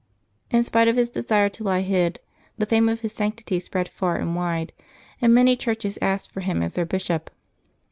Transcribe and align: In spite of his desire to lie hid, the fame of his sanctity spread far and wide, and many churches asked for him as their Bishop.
In 0.49 0.63
spite 0.63 0.87
of 0.87 0.95
his 0.95 1.11
desire 1.11 1.47
to 1.49 1.63
lie 1.63 1.81
hid, 1.81 2.19
the 2.57 2.65
fame 2.65 2.89
of 2.89 3.01
his 3.01 3.13
sanctity 3.13 3.59
spread 3.59 3.87
far 3.87 4.15
and 4.15 4.35
wide, 4.35 4.73
and 5.21 5.31
many 5.31 5.55
churches 5.55 5.99
asked 6.01 6.31
for 6.31 6.41
him 6.41 6.63
as 6.63 6.73
their 6.73 6.87
Bishop. 6.87 7.29